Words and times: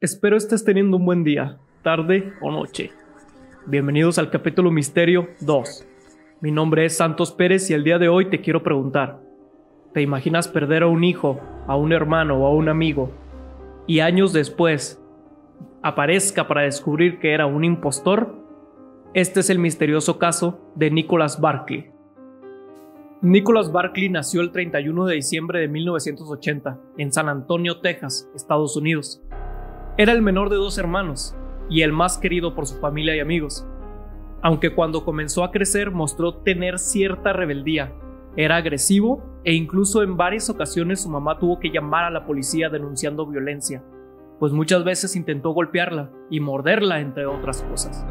Espero 0.00 0.36
estés 0.36 0.64
teniendo 0.64 0.96
un 0.96 1.04
buen 1.04 1.24
día, 1.24 1.58
tarde 1.82 2.32
o 2.40 2.52
noche. 2.52 2.92
Bienvenidos 3.66 4.16
al 4.20 4.30
capítulo 4.30 4.70
Misterio 4.70 5.30
2. 5.40 5.88
Mi 6.40 6.52
nombre 6.52 6.84
es 6.84 6.96
Santos 6.96 7.32
Pérez 7.32 7.68
y 7.68 7.74
el 7.74 7.82
día 7.82 7.98
de 7.98 8.08
hoy 8.08 8.30
te 8.30 8.40
quiero 8.40 8.62
preguntar, 8.62 9.18
¿te 9.92 10.00
imaginas 10.00 10.46
perder 10.46 10.84
a 10.84 10.86
un 10.86 11.02
hijo, 11.02 11.40
a 11.66 11.74
un 11.74 11.92
hermano 11.92 12.36
o 12.36 12.46
a 12.46 12.54
un 12.54 12.68
amigo 12.68 13.10
y 13.88 13.98
años 13.98 14.32
después 14.32 15.02
aparezca 15.82 16.46
para 16.46 16.62
descubrir 16.62 17.18
que 17.18 17.32
era 17.32 17.46
un 17.46 17.64
impostor? 17.64 18.36
Este 19.14 19.40
es 19.40 19.50
el 19.50 19.58
misterioso 19.58 20.20
caso 20.20 20.60
de 20.76 20.92
Nicholas 20.92 21.40
Barkley. 21.40 21.90
Nicholas 23.20 23.72
Barkley 23.72 24.08
nació 24.10 24.42
el 24.42 24.52
31 24.52 25.06
de 25.06 25.16
diciembre 25.16 25.58
de 25.58 25.66
1980 25.66 26.78
en 26.98 27.12
San 27.12 27.28
Antonio, 27.28 27.80
Texas, 27.80 28.30
Estados 28.36 28.76
Unidos. 28.76 29.20
Era 30.00 30.12
el 30.12 30.22
menor 30.22 30.48
de 30.48 30.54
dos 30.54 30.78
hermanos 30.78 31.34
y 31.68 31.82
el 31.82 31.92
más 31.92 32.18
querido 32.18 32.54
por 32.54 32.68
su 32.68 32.78
familia 32.78 33.16
y 33.16 33.18
amigos. 33.18 33.66
Aunque 34.42 34.72
cuando 34.72 35.04
comenzó 35.04 35.42
a 35.42 35.50
crecer 35.50 35.90
mostró 35.90 36.34
tener 36.34 36.78
cierta 36.78 37.32
rebeldía, 37.32 37.92
era 38.36 38.54
agresivo 38.54 39.24
e 39.42 39.54
incluso 39.54 40.04
en 40.04 40.16
varias 40.16 40.48
ocasiones 40.50 41.00
su 41.00 41.08
mamá 41.08 41.40
tuvo 41.40 41.58
que 41.58 41.70
llamar 41.70 42.04
a 42.04 42.10
la 42.10 42.26
policía 42.26 42.68
denunciando 42.68 43.26
violencia, 43.26 43.82
pues 44.38 44.52
muchas 44.52 44.84
veces 44.84 45.16
intentó 45.16 45.50
golpearla 45.50 46.12
y 46.30 46.38
morderla 46.38 47.00
entre 47.00 47.26
otras 47.26 47.62
cosas. 47.62 48.06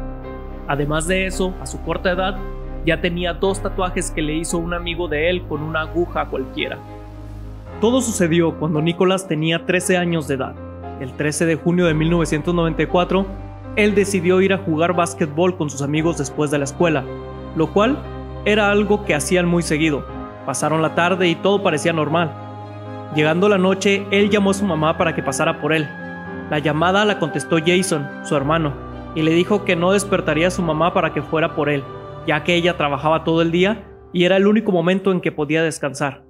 Además 0.66 1.08
de 1.08 1.24
eso, 1.24 1.54
a 1.62 1.64
su 1.64 1.80
corta 1.84 2.10
edad, 2.10 2.36
ya 2.84 3.00
tenía 3.00 3.32
dos 3.32 3.62
tatuajes 3.62 4.10
que 4.10 4.20
le 4.20 4.34
hizo 4.34 4.58
un 4.58 4.74
amigo 4.74 5.08
de 5.08 5.30
él 5.30 5.42
con 5.48 5.62
una 5.62 5.80
aguja 5.80 6.26
cualquiera. 6.28 6.76
Todo 7.80 8.02
sucedió 8.02 8.58
cuando 8.58 8.82
Nicolás 8.82 9.26
tenía 9.26 9.64
13 9.64 9.96
años 9.96 10.28
de 10.28 10.34
edad. 10.34 10.67
El 11.00 11.12
13 11.12 11.46
de 11.46 11.54
junio 11.54 11.86
de 11.86 11.94
1994, 11.94 13.24
él 13.76 13.94
decidió 13.94 14.40
ir 14.40 14.52
a 14.52 14.58
jugar 14.58 14.96
básquetbol 14.96 15.56
con 15.56 15.70
sus 15.70 15.80
amigos 15.80 16.18
después 16.18 16.50
de 16.50 16.58
la 16.58 16.64
escuela, 16.64 17.04
lo 17.54 17.72
cual 17.72 18.02
era 18.44 18.72
algo 18.72 19.04
que 19.04 19.14
hacían 19.14 19.46
muy 19.46 19.62
seguido. 19.62 20.04
Pasaron 20.44 20.82
la 20.82 20.96
tarde 20.96 21.28
y 21.28 21.36
todo 21.36 21.62
parecía 21.62 21.92
normal. 21.92 22.32
Llegando 23.14 23.48
la 23.48 23.58
noche, 23.58 24.06
él 24.10 24.28
llamó 24.28 24.50
a 24.50 24.54
su 24.54 24.64
mamá 24.64 24.98
para 24.98 25.14
que 25.14 25.22
pasara 25.22 25.60
por 25.60 25.72
él. 25.72 25.88
La 26.50 26.58
llamada 26.58 27.04
la 27.04 27.20
contestó 27.20 27.58
Jason, 27.64 28.08
su 28.24 28.34
hermano, 28.34 28.74
y 29.14 29.22
le 29.22 29.30
dijo 29.30 29.64
que 29.64 29.76
no 29.76 29.92
despertaría 29.92 30.48
a 30.48 30.50
su 30.50 30.62
mamá 30.62 30.92
para 30.94 31.12
que 31.12 31.22
fuera 31.22 31.54
por 31.54 31.68
él, 31.68 31.84
ya 32.26 32.42
que 32.42 32.56
ella 32.56 32.76
trabajaba 32.76 33.22
todo 33.22 33.42
el 33.42 33.52
día 33.52 33.84
y 34.12 34.24
era 34.24 34.36
el 34.36 34.48
único 34.48 34.72
momento 34.72 35.12
en 35.12 35.20
que 35.20 35.30
podía 35.30 35.62
descansar, 35.62 36.24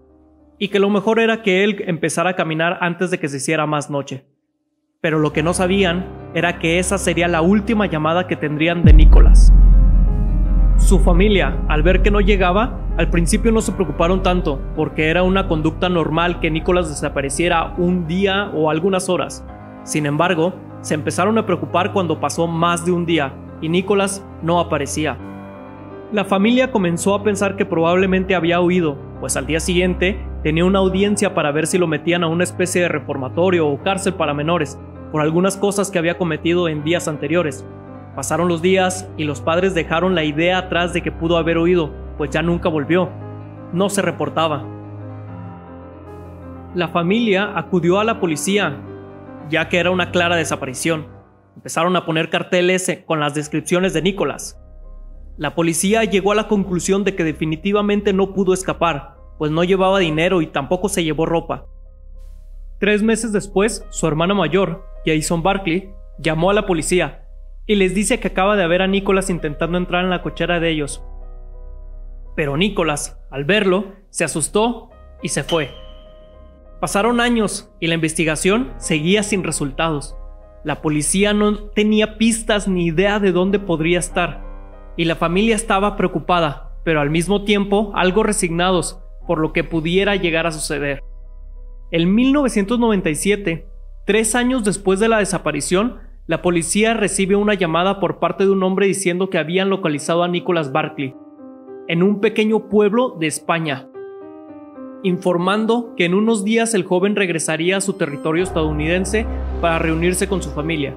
y 0.58 0.68
que 0.68 0.78
lo 0.78 0.90
mejor 0.90 1.20
era 1.20 1.40
que 1.42 1.64
él 1.64 1.82
empezara 1.86 2.30
a 2.30 2.36
caminar 2.36 2.76
antes 2.82 3.10
de 3.10 3.18
que 3.18 3.28
se 3.28 3.38
hiciera 3.38 3.64
más 3.64 3.88
noche 3.88 4.26
pero 5.00 5.20
lo 5.20 5.32
que 5.32 5.44
no 5.44 5.54
sabían 5.54 6.06
era 6.34 6.58
que 6.58 6.80
esa 6.80 6.98
sería 6.98 7.28
la 7.28 7.40
última 7.40 7.86
llamada 7.86 8.26
que 8.26 8.34
tendrían 8.34 8.82
de 8.82 8.92
Nicolás. 8.92 9.52
Su 10.76 10.98
familia, 10.98 11.56
al 11.68 11.84
ver 11.84 12.02
que 12.02 12.10
no 12.10 12.20
llegaba, 12.20 12.80
al 12.96 13.08
principio 13.08 13.52
no 13.52 13.60
se 13.60 13.70
preocuparon 13.70 14.24
tanto, 14.24 14.60
porque 14.74 15.08
era 15.08 15.22
una 15.22 15.46
conducta 15.46 15.88
normal 15.88 16.40
que 16.40 16.50
Nicolás 16.50 16.88
desapareciera 16.88 17.74
un 17.78 18.08
día 18.08 18.50
o 18.54 18.70
algunas 18.70 19.08
horas. 19.08 19.44
Sin 19.84 20.04
embargo, 20.04 20.52
se 20.80 20.94
empezaron 20.94 21.38
a 21.38 21.46
preocupar 21.46 21.92
cuando 21.92 22.18
pasó 22.18 22.48
más 22.48 22.84
de 22.84 22.90
un 22.90 23.06
día 23.06 23.32
y 23.60 23.68
Nicolás 23.68 24.26
no 24.42 24.58
aparecía. 24.58 25.16
La 26.10 26.24
familia 26.24 26.72
comenzó 26.72 27.14
a 27.14 27.22
pensar 27.22 27.54
que 27.54 27.64
probablemente 27.64 28.34
había 28.34 28.60
huido, 28.60 28.98
pues 29.20 29.36
al 29.36 29.46
día 29.46 29.60
siguiente 29.60 30.20
tenía 30.42 30.64
una 30.64 30.78
audiencia 30.78 31.34
para 31.34 31.52
ver 31.52 31.66
si 31.66 31.78
lo 31.78 31.86
metían 31.86 32.22
a 32.22 32.28
una 32.28 32.44
especie 32.44 32.82
de 32.82 32.88
reformatorio 32.88 33.66
o 33.66 33.82
cárcel 33.82 34.14
para 34.14 34.34
menores, 34.34 34.78
por 35.10 35.22
algunas 35.22 35.56
cosas 35.56 35.90
que 35.90 35.98
había 35.98 36.18
cometido 36.18 36.68
en 36.68 36.84
días 36.84 37.08
anteriores. 37.08 37.64
Pasaron 38.14 38.48
los 38.48 38.62
días 38.62 39.08
y 39.16 39.24
los 39.24 39.40
padres 39.40 39.74
dejaron 39.74 40.14
la 40.14 40.24
idea 40.24 40.58
atrás 40.58 40.92
de 40.92 41.02
que 41.02 41.12
pudo 41.12 41.36
haber 41.36 41.58
huido, 41.58 41.92
pues 42.16 42.30
ya 42.30 42.42
nunca 42.42 42.68
volvió. 42.68 43.08
No 43.72 43.88
se 43.88 44.02
reportaba. 44.02 44.64
La 46.74 46.88
familia 46.88 47.52
acudió 47.56 47.98
a 47.98 48.04
la 48.04 48.20
policía, 48.20 48.76
ya 49.48 49.68
que 49.68 49.78
era 49.78 49.90
una 49.90 50.10
clara 50.10 50.36
desaparición. 50.36 51.06
Empezaron 51.56 51.96
a 51.96 52.04
poner 52.04 52.30
carteles 52.30 53.02
con 53.06 53.20
las 53.20 53.34
descripciones 53.34 53.92
de 53.92 54.02
Nicolás. 54.02 54.60
La 55.36 55.54
policía 55.54 56.04
llegó 56.04 56.32
a 56.32 56.34
la 56.34 56.48
conclusión 56.48 57.04
de 57.04 57.14
que 57.14 57.24
definitivamente 57.24 58.12
no 58.12 58.34
pudo 58.34 58.52
escapar, 58.52 59.17
pues 59.38 59.52
no 59.52 59.64
llevaba 59.64 60.00
dinero 60.00 60.42
y 60.42 60.48
tampoco 60.48 60.88
se 60.88 61.04
llevó 61.04 61.24
ropa. 61.24 61.66
Tres 62.80 63.02
meses 63.02 63.32
después, 63.32 63.86
su 63.90 64.06
hermano 64.06 64.34
mayor, 64.34 64.84
Jason 65.06 65.42
Barkley, 65.42 65.90
llamó 66.18 66.50
a 66.50 66.54
la 66.54 66.66
policía 66.66 67.24
y 67.66 67.76
les 67.76 67.94
dice 67.94 68.18
que 68.18 68.28
acaba 68.28 68.56
de 68.56 68.66
ver 68.66 68.82
a 68.82 68.86
Nicholas 68.86 69.30
intentando 69.30 69.78
entrar 69.78 70.04
en 70.04 70.10
la 70.10 70.22
cochera 70.22 70.60
de 70.60 70.70
ellos. 70.70 71.02
Pero 72.34 72.56
Nicholas, 72.56 73.20
al 73.30 73.44
verlo, 73.44 73.92
se 74.10 74.24
asustó 74.24 74.90
y 75.22 75.28
se 75.28 75.44
fue. 75.44 75.70
Pasaron 76.80 77.20
años 77.20 77.70
y 77.80 77.88
la 77.88 77.94
investigación 77.94 78.72
seguía 78.78 79.22
sin 79.22 79.42
resultados. 79.42 80.16
La 80.64 80.80
policía 80.80 81.34
no 81.34 81.56
tenía 81.56 82.18
pistas 82.18 82.68
ni 82.68 82.86
idea 82.86 83.18
de 83.18 83.32
dónde 83.32 83.58
podría 83.58 83.98
estar, 83.98 84.44
y 84.96 85.04
la 85.04 85.16
familia 85.16 85.56
estaba 85.56 85.96
preocupada, 85.96 86.72
pero 86.84 87.00
al 87.00 87.10
mismo 87.10 87.44
tiempo 87.44 87.92
algo 87.94 88.22
resignados 88.22 89.00
por 89.28 89.38
lo 89.38 89.52
que 89.52 89.62
pudiera 89.62 90.16
llegar 90.16 90.48
a 90.48 90.52
suceder. 90.52 91.04
En 91.92 92.12
1997, 92.14 93.68
tres 94.06 94.34
años 94.34 94.64
después 94.64 94.98
de 94.98 95.08
la 95.08 95.18
desaparición, 95.18 95.98
la 96.26 96.42
policía 96.42 96.94
recibe 96.94 97.36
una 97.36 97.54
llamada 97.54 98.00
por 98.00 98.18
parte 98.18 98.44
de 98.44 98.50
un 98.50 98.62
hombre 98.62 98.86
diciendo 98.86 99.30
que 99.30 99.38
habían 99.38 99.70
localizado 99.70 100.24
a 100.24 100.28
Nicholas 100.28 100.72
Barkley 100.72 101.14
en 101.88 102.02
un 102.02 102.20
pequeño 102.20 102.68
pueblo 102.68 103.16
de 103.18 103.26
España, 103.26 103.88
informando 105.02 105.94
que 105.96 106.04
en 106.04 106.14
unos 106.14 106.44
días 106.44 106.74
el 106.74 106.84
joven 106.84 107.14
regresaría 107.14 107.78
a 107.78 107.80
su 107.80 107.94
territorio 107.94 108.44
estadounidense 108.44 109.26
para 109.60 109.78
reunirse 109.78 110.26
con 110.26 110.42
su 110.42 110.50
familia. 110.50 110.94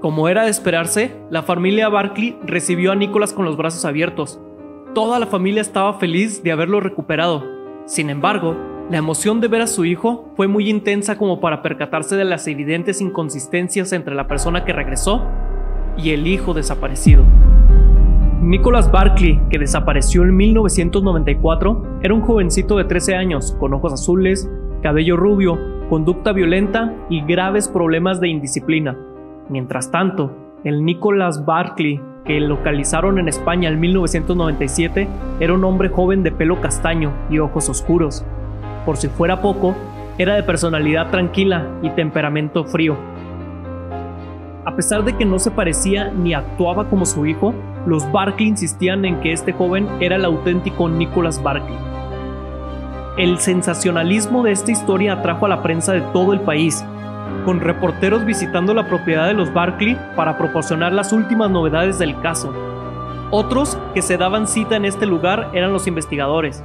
Como 0.00 0.28
era 0.28 0.44
de 0.44 0.50
esperarse, 0.50 1.16
la 1.30 1.42
familia 1.42 1.88
Barkley 1.88 2.36
recibió 2.44 2.92
a 2.92 2.96
Nicholas 2.96 3.32
con 3.32 3.44
los 3.44 3.56
brazos 3.56 3.84
abiertos. 3.84 4.40
Toda 4.96 5.18
la 5.18 5.26
familia 5.26 5.60
estaba 5.60 5.92
feliz 5.98 6.42
de 6.42 6.52
haberlo 6.52 6.80
recuperado. 6.80 7.44
Sin 7.84 8.08
embargo, 8.08 8.56
la 8.90 8.96
emoción 8.96 9.42
de 9.42 9.48
ver 9.48 9.60
a 9.60 9.66
su 9.66 9.84
hijo 9.84 10.30
fue 10.36 10.48
muy 10.48 10.70
intensa 10.70 11.18
como 11.18 11.38
para 11.38 11.60
percatarse 11.60 12.16
de 12.16 12.24
las 12.24 12.46
evidentes 12.48 13.02
inconsistencias 13.02 13.92
entre 13.92 14.14
la 14.14 14.26
persona 14.26 14.64
que 14.64 14.72
regresó 14.72 15.22
y 15.98 16.12
el 16.12 16.26
hijo 16.26 16.54
desaparecido. 16.54 17.24
Nicholas 18.40 18.90
Barkley, 18.90 19.38
que 19.50 19.58
desapareció 19.58 20.22
en 20.22 20.34
1994, 20.34 21.98
era 22.00 22.14
un 22.14 22.22
jovencito 22.22 22.78
de 22.78 22.84
13 22.84 23.16
años, 23.16 23.54
con 23.60 23.74
ojos 23.74 23.92
azules, 23.92 24.50
cabello 24.82 25.18
rubio, 25.18 25.58
conducta 25.90 26.32
violenta 26.32 26.94
y 27.10 27.20
graves 27.20 27.68
problemas 27.68 28.18
de 28.18 28.28
indisciplina. 28.28 28.96
Mientras 29.50 29.90
tanto, 29.90 30.34
el 30.64 30.86
Nicholas 30.86 31.44
Barkley, 31.44 32.00
que 32.26 32.40
localizaron 32.40 33.18
en 33.18 33.28
España 33.28 33.68
en 33.68 33.78
1997, 33.80 35.08
era 35.40 35.54
un 35.54 35.64
hombre 35.64 35.88
joven 35.88 36.22
de 36.22 36.32
pelo 36.32 36.60
castaño 36.60 37.12
y 37.30 37.38
ojos 37.38 37.68
oscuros, 37.68 38.24
por 38.84 38.96
si 38.96 39.08
fuera 39.08 39.40
poco, 39.40 39.74
era 40.18 40.34
de 40.34 40.42
personalidad 40.42 41.10
tranquila 41.10 41.66
y 41.82 41.90
temperamento 41.90 42.64
frío. 42.64 42.96
A 44.64 44.74
pesar 44.74 45.04
de 45.04 45.16
que 45.16 45.24
no 45.24 45.38
se 45.38 45.50
parecía 45.50 46.10
ni 46.10 46.34
actuaba 46.34 46.88
como 46.88 47.06
su 47.06 47.26
hijo, 47.26 47.54
los 47.86 48.10
Barkley 48.10 48.48
insistían 48.48 49.04
en 49.04 49.20
que 49.20 49.32
este 49.32 49.52
joven 49.52 49.88
era 50.00 50.16
el 50.16 50.24
auténtico 50.24 50.88
Nicholas 50.88 51.40
Barkley. 51.42 51.78
El 53.16 53.38
sensacionalismo 53.38 54.42
de 54.42 54.52
esta 54.52 54.72
historia 54.72 55.14
atrajo 55.14 55.46
a 55.46 55.48
la 55.48 55.62
prensa 55.62 55.92
de 55.92 56.00
todo 56.12 56.32
el 56.32 56.40
país, 56.40 56.84
con 57.46 57.60
reporteros 57.60 58.24
visitando 58.24 58.74
la 58.74 58.88
propiedad 58.88 59.28
de 59.28 59.34
los 59.34 59.54
Barkley 59.54 59.96
para 60.16 60.36
proporcionar 60.36 60.92
las 60.92 61.12
últimas 61.12 61.48
novedades 61.48 61.96
del 61.96 62.20
caso. 62.20 62.52
Otros 63.30 63.78
que 63.94 64.02
se 64.02 64.16
daban 64.16 64.48
cita 64.48 64.74
en 64.74 64.84
este 64.84 65.06
lugar 65.06 65.50
eran 65.54 65.72
los 65.72 65.86
investigadores, 65.86 66.64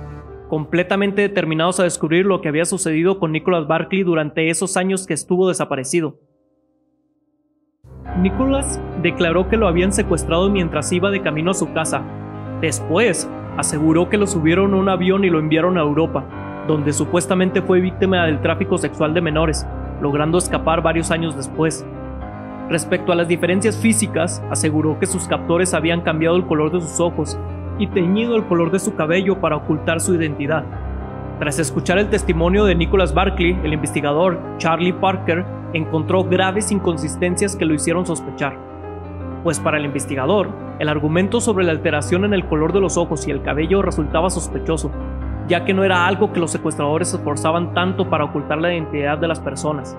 completamente 0.49 1.21
determinados 1.21 1.79
a 1.79 1.83
descubrir 1.83 2.25
lo 2.25 2.41
que 2.41 2.49
había 2.49 2.65
sucedido 2.65 3.19
con 3.19 3.31
Nicholas 3.31 3.67
Barkley 3.67 4.01
durante 4.01 4.49
esos 4.49 4.75
años 4.75 5.05
que 5.05 5.13
estuvo 5.13 5.47
desaparecido. 5.47 6.17
Nicholas 8.17 8.81
declaró 9.03 9.49
que 9.49 9.57
lo 9.57 9.67
habían 9.67 9.93
secuestrado 9.93 10.49
mientras 10.49 10.91
iba 10.91 11.11
de 11.11 11.21
camino 11.21 11.51
a 11.51 11.53
su 11.53 11.71
casa. 11.73 12.01
Después, 12.59 13.29
aseguró 13.55 14.09
que 14.09 14.17
lo 14.17 14.25
subieron 14.25 14.73
a 14.73 14.77
un 14.77 14.89
avión 14.89 15.25
y 15.25 15.29
lo 15.29 15.37
enviaron 15.37 15.77
a 15.77 15.81
Europa, 15.81 16.25
donde 16.67 16.91
supuestamente 16.91 17.61
fue 17.61 17.81
víctima 17.81 18.25
del 18.25 18.41
tráfico 18.41 18.79
sexual 18.79 19.13
de 19.13 19.21
menores, 19.21 19.67
logrando 20.01 20.37
escapar 20.37 20.81
varios 20.81 21.11
años 21.11 21.35
después. 21.35 21.85
Respecto 22.69 23.11
a 23.11 23.15
las 23.15 23.27
diferencias 23.27 23.77
físicas, 23.77 24.43
aseguró 24.49 24.97
que 24.99 25.05
sus 25.05 25.27
captores 25.27 25.73
habían 25.73 26.01
cambiado 26.01 26.35
el 26.35 26.45
color 26.45 26.71
de 26.71 26.81
sus 26.81 26.99
ojos 26.99 27.37
y 27.77 27.87
teñido 27.87 28.35
el 28.35 28.45
color 28.45 28.71
de 28.71 28.79
su 28.79 28.95
cabello 28.95 29.39
para 29.39 29.57
ocultar 29.57 29.99
su 29.99 30.15
identidad. 30.15 30.63
Tras 31.39 31.59
escuchar 31.59 31.97
el 31.97 32.09
testimonio 32.09 32.65
de 32.65 32.75
Nicholas 32.75 33.13
Barkley, 33.13 33.59
el 33.63 33.73
investigador 33.73 34.39
Charlie 34.57 34.93
Parker 34.93 35.43
encontró 35.73 36.23
graves 36.23 36.71
inconsistencias 36.71 37.55
que 37.55 37.65
lo 37.65 37.73
hicieron 37.73 38.05
sospechar. 38.05 38.55
Pues 39.43 39.59
para 39.59 39.77
el 39.77 39.85
investigador, 39.85 40.49
el 40.77 40.87
argumento 40.87 41.41
sobre 41.41 41.65
la 41.65 41.71
alteración 41.71 42.25
en 42.25 42.33
el 42.33 42.45
color 42.45 42.73
de 42.73 42.79
los 42.79 42.95
ojos 42.95 43.27
y 43.27 43.31
el 43.31 43.41
cabello 43.41 43.81
resultaba 43.81 44.29
sospechoso, 44.29 44.91
ya 45.51 45.65
que 45.65 45.73
no 45.73 45.83
era 45.83 46.07
algo 46.07 46.31
que 46.31 46.39
los 46.39 46.49
secuestradores 46.49 47.09
se 47.09 47.17
esforzaban 47.17 47.73
tanto 47.73 48.09
para 48.09 48.23
ocultar 48.23 48.61
la 48.61 48.73
identidad 48.73 49.17
de 49.17 49.27
las 49.27 49.41
personas. 49.41 49.97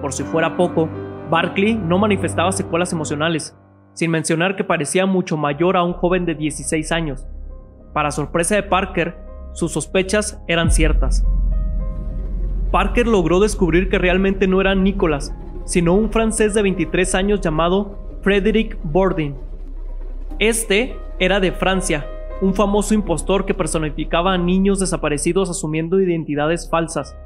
Por 0.00 0.12
si 0.12 0.22
fuera 0.22 0.56
poco, 0.56 0.88
Barkley 1.28 1.74
no 1.74 1.98
manifestaba 1.98 2.52
secuelas 2.52 2.92
emocionales, 2.92 3.58
sin 3.94 4.12
mencionar 4.12 4.54
que 4.54 4.62
parecía 4.62 5.04
mucho 5.04 5.36
mayor 5.36 5.76
a 5.76 5.82
un 5.82 5.92
joven 5.92 6.24
de 6.24 6.36
16 6.36 6.92
años. 6.92 7.26
Para 7.92 8.12
sorpresa 8.12 8.54
de 8.54 8.62
Parker, 8.62 9.16
sus 9.54 9.72
sospechas 9.72 10.40
eran 10.46 10.70
ciertas. 10.70 11.26
Parker 12.70 13.08
logró 13.08 13.40
descubrir 13.40 13.88
que 13.88 13.98
realmente 13.98 14.46
no 14.46 14.60
era 14.60 14.76
Nicholas, 14.76 15.34
sino 15.64 15.94
un 15.94 16.12
francés 16.12 16.54
de 16.54 16.62
23 16.62 17.12
años 17.16 17.40
llamado 17.40 17.98
Frederick 18.22 18.78
Bordin. 18.84 19.34
Este 20.38 20.96
era 21.18 21.40
de 21.40 21.50
Francia, 21.50 22.06
un 22.40 22.54
famoso 22.54 22.94
impostor 22.94 23.46
que 23.46 23.54
personificaba 23.54 24.34
a 24.34 24.38
niños 24.38 24.78
desaparecidos 24.78 25.48
asumiendo 25.48 26.00
identidades 26.00 26.68
falsas. 26.68 27.16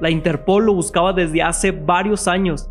La 0.00 0.10
Interpol 0.10 0.66
lo 0.66 0.74
buscaba 0.74 1.12
desde 1.12 1.42
hace 1.42 1.72
varios 1.72 2.28
años 2.28 2.70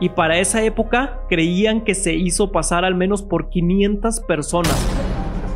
y 0.00 0.10
para 0.10 0.38
esa 0.38 0.62
época 0.62 1.20
creían 1.28 1.84
que 1.84 1.94
se 1.94 2.14
hizo 2.14 2.52
pasar 2.52 2.84
al 2.84 2.94
menos 2.94 3.22
por 3.22 3.48
500 3.48 4.20
personas. 4.20 4.88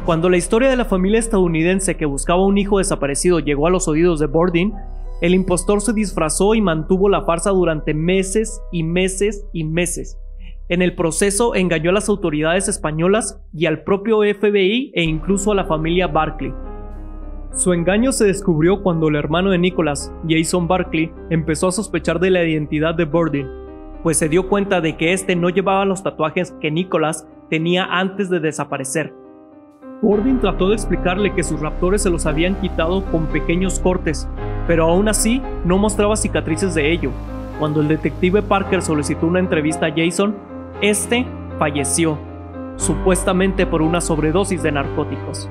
Cuando 0.06 0.30
la 0.30 0.36
historia 0.36 0.70
de 0.70 0.76
la 0.76 0.84
familia 0.84 1.18
estadounidense 1.18 1.96
que 1.96 2.06
buscaba 2.06 2.44
un 2.44 2.58
hijo 2.58 2.78
desaparecido 2.78 3.40
llegó 3.40 3.66
a 3.66 3.70
los 3.70 3.88
oídos 3.88 4.20
de 4.20 4.26
Bordin, 4.26 4.72
el 5.20 5.34
impostor 5.34 5.80
se 5.80 5.92
disfrazó 5.92 6.54
y 6.54 6.60
mantuvo 6.60 7.08
la 7.08 7.24
farsa 7.24 7.50
durante 7.50 7.92
meses 7.92 8.60
y 8.70 8.82
meses 8.82 9.46
y 9.52 9.64
meses. 9.64 10.18
En 10.68 10.82
el 10.82 10.94
proceso 10.94 11.54
engañó 11.54 11.90
a 11.90 11.94
las 11.94 12.08
autoridades 12.08 12.68
españolas 12.68 13.40
y 13.52 13.66
al 13.66 13.82
propio 13.84 14.18
FBI 14.20 14.92
e 14.94 15.02
incluso 15.02 15.52
a 15.52 15.54
la 15.54 15.64
familia 15.64 16.08
Barclay. 16.08 16.52
Su 17.54 17.72
engaño 17.72 18.12
se 18.12 18.26
descubrió 18.26 18.82
cuando 18.82 19.08
el 19.08 19.16
hermano 19.16 19.50
de 19.50 19.58
Nicholas, 19.58 20.12
Jason 20.28 20.68
Barclay, 20.68 21.12
empezó 21.30 21.68
a 21.68 21.72
sospechar 21.72 22.20
de 22.20 22.30
la 22.30 22.44
identidad 22.44 22.94
de 22.94 23.04
Bordin 23.04 23.46
pues 24.06 24.18
se 24.18 24.28
dio 24.28 24.48
cuenta 24.48 24.80
de 24.80 24.96
que 24.96 25.12
este 25.12 25.34
no 25.34 25.48
llevaba 25.48 25.84
los 25.84 26.04
tatuajes 26.04 26.54
que 26.60 26.70
Nicholas 26.70 27.26
tenía 27.50 27.86
antes 27.86 28.30
de 28.30 28.38
desaparecer. 28.38 29.12
Gordon 30.00 30.38
trató 30.38 30.68
de 30.68 30.76
explicarle 30.76 31.34
que 31.34 31.42
sus 31.42 31.58
raptores 31.58 32.02
se 32.02 32.10
los 32.10 32.24
habían 32.24 32.54
quitado 32.60 33.04
con 33.06 33.26
pequeños 33.26 33.80
cortes, 33.80 34.28
pero 34.68 34.84
aún 34.84 35.08
así 35.08 35.42
no 35.64 35.76
mostraba 35.76 36.14
cicatrices 36.14 36.76
de 36.76 36.92
ello. 36.92 37.10
Cuando 37.58 37.80
el 37.80 37.88
detective 37.88 38.42
Parker 38.42 38.80
solicitó 38.80 39.26
una 39.26 39.40
entrevista 39.40 39.86
a 39.86 39.92
Jason, 39.92 40.36
este 40.80 41.26
falleció, 41.58 42.18
supuestamente 42.76 43.66
por 43.66 43.82
una 43.82 44.00
sobredosis 44.00 44.62
de 44.62 44.72
narcóticos. 44.72 45.48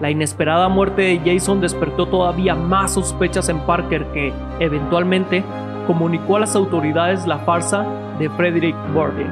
La 0.00 0.10
inesperada 0.10 0.68
muerte 0.68 1.02
de 1.02 1.20
Jason 1.24 1.60
despertó 1.60 2.06
todavía 2.06 2.54
más 2.54 2.94
sospechas 2.94 3.48
en 3.48 3.58
Parker 3.60 4.06
que, 4.12 4.32
eventualmente, 4.60 5.44
comunicó 5.86 6.36
a 6.36 6.40
las 6.40 6.54
autoridades 6.54 7.26
la 7.26 7.38
farsa 7.38 7.84
de 8.18 8.30
Frederick 8.30 8.76
Borden. 8.94 9.30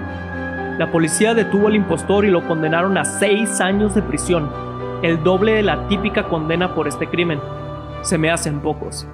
La 0.79 0.91
policía 0.91 1.35
detuvo 1.35 1.69
al 1.69 1.77
impostor 1.77 2.25
y 2.25 2.31
lo 2.31 2.47
condenaron 2.47 2.99
a 2.99 3.05
seis 3.05 3.61
años 3.61 3.95
de 3.95 4.03
prisión, 4.03 4.51
el 5.03 5.23
doble 5.23 5.53
de 5.53 5.63
la 5.63 5.87
típica 5.89 6.25
condena 6.29 6.75
por 6.75 6.89
este 6.89 7.07
crimen. 7.07 7.41
Se 8.03 8.19
me 8.19 8.31
hacen 8.31 8.61
pocos. 8.61 9.09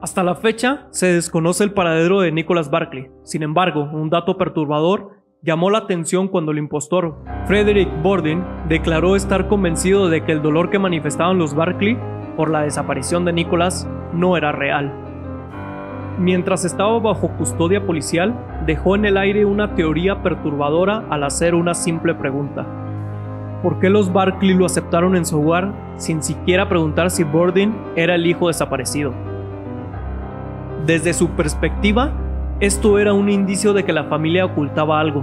Hasta 0.00 0.22
la 0.22 0.34
fecha 0.34 0.86
se 0.90 1.12
desconoce 1.12 1.64
el 1.64 1.72
paradero 1.72 2.20
de 2.20 2.32
Nicholas 2.32 2.70
Barkley. 2.70 3.08
Sin 3.22 3.42
embargo, 3.42 3.88
un 3.92 4.10
dato 4.10 4.36
perturbador 4.36 5.15
llamó 5.42 5.70
la 5.70 5.78
atención 5.78 6.28
cuando 6.28 6.52
el 6.52 6.58
impostor, 6.58 7.16
Frederick 7.46 7.90
Borden, 8.02 8.44
declaró 8.68 9.16
estar 9.16 9.48
convencido 9.48 10.08
de 10.08 10.24
que 10.24 10.32
el 10.32 10.42
dolor 10.42 10.70
que 10.70 10.78
manifestaban 10.78 11.38
los 11.38 11.54
Barkley 11.54 11.98
por 12.36 12.50
la 12.50 12.62
desaparición 12.62 13.24
de 13.24 13.32
Nicholas 13.32 13.88
no 14.12 14.36
era 14.36 14.52
real. 14.52 14.92
Mientras 16.18 16.64
estaba 16.64 16.98
bajo 16.98 17.28
custodia 17.36 17.84
policial, 17.84 18.34
dejó 18.64 18.96
en 18.96 19.04
el 19.04 19.16
aire 19.18 19.44
una 19.44 19.74
teoría 19.74 20.22
perturbadora 20.22 21.04
al 21.10 21.24
hacer 21.24 21.54
una 21.54 21.74
simple 21.74 22.14
pregunta. 22.14 22.66
¿Por 23.62 23.78
qué 23.78 23.90
los 23.90 24.12
Barkley 24.12 24.54
lo 24.54 24.64
aceptaron 24.64 25.16
en 25.16 25.26
su 25.26 25.40
hogar 25.40 25.72
sin 25.96 26.22
siquiera 26.22 26.68
preguntar 26.68 27.10
si 27.10 27.24
Bordin 27.24 27.74
era 27.96 28.14
el 28.14 28.26
hijo 28.26 28.48
desaparecido? 28.48 29.12
Desde 30.86 31.12
su 31.12 31.30
perspectiva, 31.30 32.12
esto 32.58 32.98
era 32.98 33.12
un 33.12 33.28
indicio 33.28 33.74
de 33.74 33.84
que 33.84 33.92
la 33.92 34.04
familia 34.04 34.46
ocultaba 34.46 34.98
algo, 34.98 35.22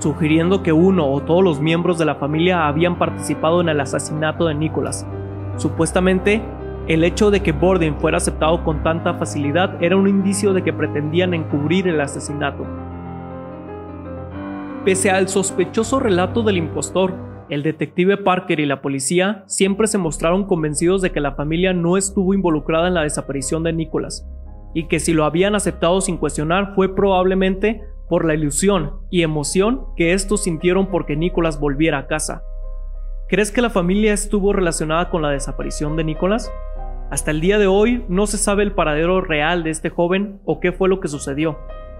sugiriendo 0.00 0.62
que 0.62 0.72
uno 0.72 1.10
o 1.10 1.22
todos 1.22 1.42
los 1.42 1.58
miembros 1.58 1.98
de 1.98 2.04
la 2.04 2.16
familia 2.16 2.68
habían 2.68 2.98
participado 2.98 3.62
en 3.62 3.70
el 3.70 3.80
asesinato 3.80 4.44
de 4.44 4.54
Nicholas. 4.54 5.06
Supuestamente, 5.56 6.42
el 6.86 7.02
hecho 7.02 7.30
de 7.30 7.40
que 7.40 7.52
Borden 7.52 7.96
fuera 7.96 8.18
aceptado 8.18 8.62
con 8.64 8.82
tanta 8.82 9.14
facilidad 9.14 9.82
era 9.82 9.96
un 9.96 10.08
indicio 10.08 10.52
de 10.52 10.62
que 10.62 10.74
pretendían 10.74 11.32
encubrir 11.32 11.88
el 11.88 12.02
asesinato. 12.02 12.66
Pese 14.84 15.10
al 15.10 15.28
sospechoso 15.28 16.00
relato 16.00 16.42
del 16.42 16.58
impostor, 16.58 17.14
el 17.48 17.62
detective 17.62 18.18
Parker 18.18 18.60
y 18.60 18.66
la 18.66 18.82
policía 18.82 19.44
siempre 19.46 19.86
se 19.86 19.96
mostraron 19.96 20.44
convencidos 20.44 21.00
de 21.00 21.12
que 21.12 21.20
la 21.20 21.32
familia 21.32 21.72
no 21.72 21.96
estuvo 21.96 22.34
involucrada 22.34 22.88
en 22.88 22.94
la 22.94 23.02
desaparición 23.02 23.62
de 23.62 23.72
Nicholas, 23.72 24.28
y 24.74 24.88
que 24.88 25.00
si 25.00 25.12
lo 25.12 25.24
habían 25.24 25.54
aceptado 25.54 26.00
sin 26.00 26.18
cuestionar 26.18 26.74
fue 26.74 26.94
probablemente 26.94 27.82
por 28.08 28.24
la 28.24 28.34
ilusión 28.34 29.00
y 29.10 29.22
emoción 29.22 29.86
que 29.96 30.12
estos 30.12 30.42
sintieron 30.42 30.88
porque 30.88 31.16
Nicholas 31.16 31.58
volviera 31.58 31.98
a 31.98 32.06
casa. 32.06 32.42
¿Crees 33.28 33.50
que 33.50 33.62
la 33.62 33.70
familia 33.70 34.12
estuvo 34.12 34.52
relacionada 34.52 35.08
con 35.08 35.22
la 35.22 35.30
desaparición 35.30 35.96
de 35.96 36.04
Nicholas? 36.04 36.52
Hasta 37.10 37.30
el 37.30 37.40
día 37.40 37.58
de 37.58 37.66
hoy 37.66 38.04
no 38.08 38.26
se 38.26 38.36
sabe 38.36 38.62
el 38.62 38.72
paradero 38.72 39.20
real 39.20 39.62
de 39.62 39.70
este 39.70 39.88
joven 39.88 40.40
o 40.44 40.60
qué 40.60 40.72
fue 40.72 40.88
lo 40.88 41.00
que 41.00 41.08
sucedió. 41.08 41.58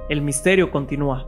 El 0.08 0.20
misterio 0.20 0.70
continúa. 0.70 1.26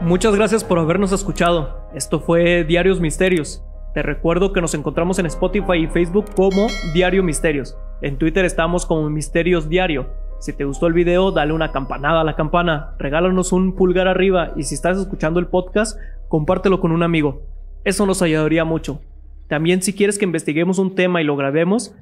Muchas 0.00 0.34
gracias 0.34 0.64
por 0.64 0.78
habernos 0.78 1.12
escuchado. 1.12 1.88
Esto 1.94 2.20
fue 2.20 2.64
Diarios 2.64 3.00
Misterios. 3.00 3.62
Te 3.94 4.02
recuerdo 4.02 4.52
que 4.52 4.60
nos 4.60 4.74
encontramos 4.74 5.18
en 5.18 5.26
Spotify 5.26 5.78
y 5.78 5.86
Facebook 5.86 6.26
como 6.34 6.66
Diario 6.94 7.22
Misterios. 7.22 7.76
En 8.02 8.18
Twitter 8.18 8.44
estamos 8.44 8.86
como 8.86 9.10
Misterios 9.10 9.68
Diario. 9.68 10.08
Si 10.38 10.52
te 10.52 10.64
gustó 10.64 10.86
el 10.86 10.92
video, 10.92 11.32
dale 11.32 11.52
una 11.52 11.72
campanada 11.72 12.20
a 12.20 12.24
la 12.24 12.36
campana, 12.36 12.94
regálanos 12.98 13.52
un 13.52 13.74
pulgar 13.74 14.08
arriba 14.08 14.52
y 14.56 14.62
si 14.62 14.74
estás 14.74 14.98
escuchando 14.98 15.40
el 15.40 15.48
podcast, 15.48 15.98
compártelo 16.28 16.80
con 16.80 16.92
un 16.92 17.02
amigo. 17.02 17.42
Eso 17.84 18.06
nos 18.06 18.22
ayudaría 18.22 18.64
mucho. 18.64 19.00
También 19.48 19.82
si 19.82 19.92
quieres 19.92 20.18
que 20.18 20.24
investiguemos 20.24 20.78
un 20.78 20.94
tema 20.94 21.20
y 21.20 21.24
lo 21.24 21.36
grabemos, 21.36 21.94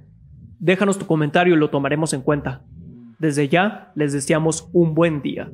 Déjanos 0.61 0.99
tu 0.99 1.07
comentario 1.07 1.55
y 1.55 1.59
lo 1.59 1.71
tomaremos 1.71 2.13
en 2.13 2.23
cuenta. 2.23 2.63
Desde 3.21 3.49
ya, 3.49 3.93
les 3.95 4.13
deseamos 4.13 4.69
un 4.73 4.95
buen 4.95 5.23
día. 5.23 5.51